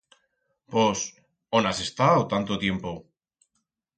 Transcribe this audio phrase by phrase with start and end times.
[0.71, 0.99] Pos
[1.57, 2.91] ón has estau, tanto tiempo?